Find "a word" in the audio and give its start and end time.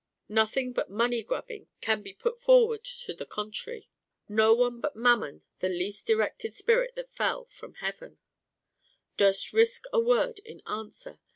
9.93-10.39